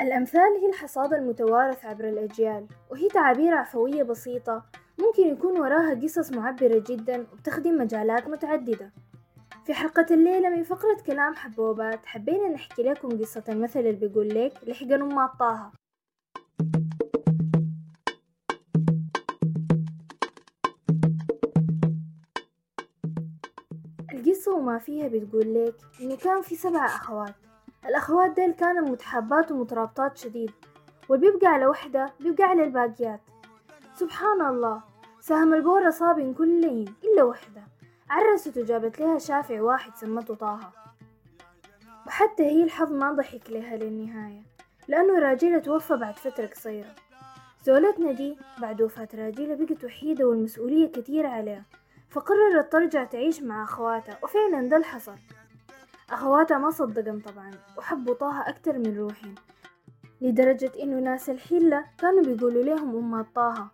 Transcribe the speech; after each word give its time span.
الأمثال 0.00 0.56
هي 0.60 0.68
الحصاد 0.68 1.14
المتوارث 1.14 1.84
عبر 1.84 2.08
الأجيال 2.08 2.66
وهي 2.90 3.08
تعابير 3.08 3.54
عفوية 3.54 4.02
بسيطة 4.02 4.64
ممكن 4.98 5.22
يكون 5.22 5.60
وراها 5.60 5.94
قصص 6.02 6.32
معبرة 6.32 6.84
جدا 6.88 7.26
وبتخدم 7.32 7.78
مجالات 7.78 8.28
متعددة. 8.28 8.92
في 9.64 9.74
حلقة 9.74 10.06
الليلة 10.10 10.48
من 10.48 10.62
فقرة 10.62 10.96
كلام 11.06 11.34
حبوبات 11.34 12.06
حبينا 12.06 12.48
نحكي 12.48 12.82
لكم 12.82 13.08
قصة 13.08 13.44
المثل 13.48 13.80
اللي 13.80 13.92
بيقول 13.92 14.28
لك 14.28 14.52
لحقن 14.66 15.02
أم 15.02 15.26
طه. 15.26 15.72
القصة 24.12 24.54
وما 24.54 24.78
فيها 24.78 25.08
بتقول 25.08 25.54
لك 25.54 25.74
إنه 26.00 26.16
كان 26.16 26.42
في 26.42 26.56
سبع 26.56 26.86
أخوات. 26.86 27.47
الأخوات 27.86 28.30
ديل 28.30 28.52
كانوا 28.52 28.88
متحابات 28.88 29.52
ومترابطات 29.52 30.16
شديد 30.16 30.50
والبيبقى 31.08 31.46
على 31.46 31.66
وحدة 31.66 32.12
بيبقى 32.20 32.44
على 32.44 32.64
الباقيات. 32.64 33.20
سبحان 33.94 34.40
الله 34.40 34.82
سهم 35.20 35.54
البورة 35.54 35.90
صابن 35.90 36.34
كلين 36.34 36.94
إلا 37.04 37.22
وحدة. 37.24 37.62
عرست 38.10 38.58
وجابت 38.58 39.00
لها 39.00 39.18
شافع 39.18 39.62
واحد 39.62 39.96
سمته 39.96 40.34
طه. 40.34 40.60
وحتى 42.06 42.42
هي 42.42 42.62
الحظ 42.62 42.92
ما 42.92 43.12
ضحك 43.12 43.50
لها 43.50 43.76
للنهاية 43.76 44.42
لأنه 44.88 45.18
راجلها 45.18 45.58
توفى 45.58 45.96
بعد 45.96 46.14
فترة 46.14 46.46
قصيرة. 46.46 46.94
زولتنا 47.64 48.12
دي 48.12 48.38
بعد 48.60 48.82
وفاة 48.82 49.08
راجلها 49.14 49.54
بقت 49.56 49.84
وحيدة 49.84 50.24
والمسؤولية 50.28 50.92
كتير 50.92 51.26
عليها 51.26 51.62
فقررت 52.10 52.72
ترجع 52.72 53.04
تعيش 53.04 53.42
مع 53.42 53.62
أخواتها 53.64 54.18
وفعلا 54.22 54.68
ده 54.68 54.76
الحصل 54.76 55.16
أخواتها 56.10 56.58
ما 56.58 56.70
صدقن 56.70 57.20
طبعا 57.20 57.50
وحبوا 57.76 58.14
طه 58.14 58.48
أكتر 58.48 58.78
من 58.78 58.98
روحهم 58.98 59.34
لدرجة 60.20 60.72
إنه 60.82 61.00
ناس 61.00 61.30
الحلة 61.30 61.84
كانوا 61.98 62.22
بيقولوا 62.22 62.62
لهم 62.62 62.96
أمات 62.96 63.26
طه. 63.34 63.68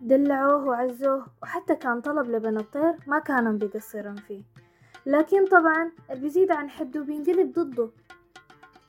دلعوه 0.00 0.64
وعزوه 0.64 1.26
وحتى 1.42 1.74
كان 1.74 2.00
طلب 2.00 2.30
لبن 2.30 2.56
الطير 2.56 2.94
ما 3.06 3.18
كانوا 3.18 3.52
بيقصرن 3.52 4.16
فيه. 4.16 4.42
لكن 5.06 5.46
طبعا 5.46 5.92
اللي 6.10 6.22
بيزيد 6.22 6.50
عن 6.52 6.70
حده 6.70 7.00
بينقلب 7.00 7.52
ضده. 7.52 7.90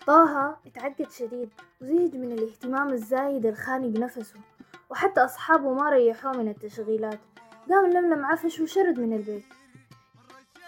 طه 0.08 0.58
اتعقد 0.66 1.12
شديد 1.12 1.50
وزهج 1.82 2.16
من 2.18 2.32
الاهتمام 2.32 2.90
الزايد 2.90 3.46
الخانق 3.46 4.00
نفسه 4.00 4.40
وحتى 4.90 5.20
أصحابه 5.20 5.74
ما 5.74 5.90
ريحوه 5.90 6.38
من 6.38 6.48
التشغيلات. 6.48 7.20
قام 7.70 7.86
لملم 7.86 8.26
عفش 8.26 8.60
وشرد 8.60 9.00
من 9.00 9.14
البيت. 9.14 9.44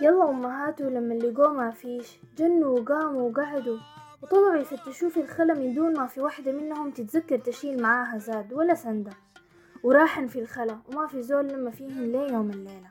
يلا 0.02 0.30
أمهاته 0.30 0.86
لما 0.86 1.14
لقوه 1.14 1.54
ما 1.54 1.72
فيش. 1.72 2.20
جنوا 2.38 2.80
وقاموا 2.80 3.30
وقعدوا. 3.30 3.78
وطلعوا 4.22 4.56
يفتشوه 4.56 5.10
في 5.10 5.22
الخلا 5.22 5.54
من 5.54 5.74
دون 5.74 5.94
ما 5.98 6.08
في 6.08 6.22
واحدة 6.22 6.52
منهم 6.52 6.92
تتذكر 6.92 7.38
تشيل 7.38 7.82
معاها 7.82 8.18
زاد 8.18 8.54
ولا 8.54 8.74
سندة. 8.74 9.12
وراحن 9.84 10.28
في 10.28 10.40
الخلا 10.40 10.78
وما 10.88 11.08
في 11.08 11.22
زول 11.22 11.48
لما 11.48 11.72
فيهم 11.72 12.04
ليه 12.04 12.32
يوم 12.32 12.50
الليلة. 12.50 12.90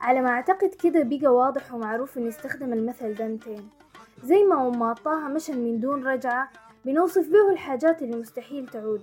على 0.00 0.20
ما 0.22 0.28
أعتقد 0.28 0.68
كده 0.82 1.02
بقى 1.02 1.34
واضح 1.34 1.74
ومعروف 1.74 2.18
إن 2.18 2.26
يستخدم 2.26 2.72
المثل 2.72 3.14
دنتين 3.14 3.68
زي 4.24 4.42
ما 4.44 4.68
أم 4.68 4.92
طه 4.92 5.28
مشن 5.28 5.58
من 5.58 5.80
دون 5.80 6.06
رجعة 6.06 6.50
بنوصف 6.84 7.28
به 7.28 7.52
الحاجات 7.52 8.02
اللي 8.02 8.16
مستحيل 8.16 8.68
تعود. 8.68 9.02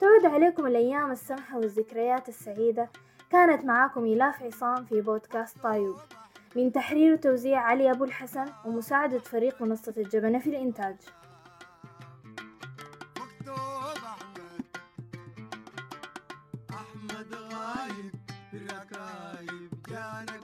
تعود 0.00 0.26
عليكم 0.26 0.66
الأيام 0.66 1.10
السمحة 1.10 1.58
والذكريات 1.58 2.28
السعيدة. 2.28 2.90
كانت 3.30 3.64
معاكم 3.64 4.04
إلاف 4.04 4.42
عصام 4.42 4.84
في 4.84 5.00
بودكاست 5.00 5.58
طايوب. 5.58 5.96
من 6.56 6.72
تحرير 6.72 7.12
وتوزيع 7.12 7.60
علي 7.60 7.90
أبو 7.90 8.04
الحسن 8.04 8.46
ومساعدة 8.64 9.18
فريق 9.18 9.62
منصة 9.62 9.94
الجبنة 9.96 10.38
في 10.38 10.50
الإنتاج. 10.50 10.96
أحمد 16.70 17.34
غايب 17.34 18.14
جانا 19.88 20.38